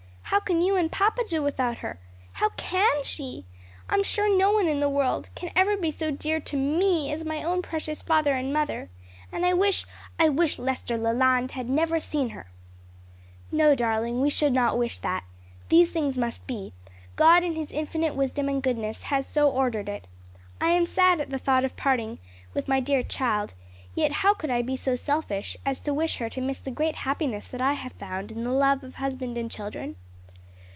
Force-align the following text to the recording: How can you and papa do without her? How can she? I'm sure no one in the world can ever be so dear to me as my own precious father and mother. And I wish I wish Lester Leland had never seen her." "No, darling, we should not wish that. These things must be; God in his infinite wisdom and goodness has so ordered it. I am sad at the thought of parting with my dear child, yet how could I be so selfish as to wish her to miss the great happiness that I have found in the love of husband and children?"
How 0.35 0.39
can 0.39 0.61
you 0.61 0.77
and 0.77 0.89
papa 0.89 1.23
do 1.27 1.43
without 1.43 1.79
her? 1.79 1.99
How 2.31 2.51
can 2.51 3.03
she? 3.03 3.43
I'm 3.89 4.01
sure 4.01 4.33
no 4.37 4.49
one 4.53 4.69
in 4.69 4.79
the 4.79 4.87
world 4.89 5.29
can 5.35 5.51
ever 5.57 5.75
be 5.75 5.91
so 5.91 6.09
dear 6.09 6.39
to 6.39 6.55
me 6.55 7.11
as 7.11 7.25
my 7.25 7.43
own 7.43 7.61
precious 7.61 8.01
father 8.01 8.33
and 8.33 8.53
mother. 8.53 8.89
And 9.29 9.45
I 9.45 9.53
wish 9.53 9.85
I 10.17 10.29
wish 10.29 10.57
Lester 10.57 10.97
Leland 10.97 11.51
had 11.51 11.67
never 11.69 11.99
seen 11.99 12.29
her." 12.29 12.49
"No, 13.51 13.75
darling, 13.75 14.21
we 14.21 14.29
should 14.29 14.53
not 14.53 14.77
wish 14.77 14.99
that. 14.99 15.25
These 15.67 15.91
things 15.91 16.17
must 16.17 16.47
be; 16.47 16.71
God 17.17 17.43
in 17.43 17.55
his 17.55 17.73
infinite 17.73 18.15
wisdom 18.15 18.47
and 18.47 18.63
goodness 18.63 19.03
has 19.03 19.27
so 19.27 19.49
ordered 19.49 19.89
it. 19.89 20.07
I 20.61 20.69
am 20.71 20.85
sad 20.85 21.19
at 21.19 21.29
the 21.29 21.39
thought 21.39 21.65
of 21.65 21.75
parting 21.75 22.19
with 22.53 22.69
my 22.69 22.79
dear 22.79 23.03
child, 23.03 23.53
yet 23.95 24.11
how 24.13 24.33
could 24.33 24.49
I 24.49 24.61
be 24.61 24.77
so 24.77 24.95
selfish 24.95 25.57
as 25.65 25.81
to 25.81 25.93
wish 25.93 26.17
her 26.17 26.29
to 26.29 26.39
miss 26.41 26.59
the 26.59 26.71
great 26.71 26.95
happiness 26.95 27.49
that 27.49 27.61
I 27.61 27.73
have 27.73 27.91
found 27.93 28.31
in 28.31 28.45
the 28.45 28.51
love 28.53 28.81
of 28.85 28.95
husband 28.95 29.37
and 29.37 29.51
children?" 29.51 29.97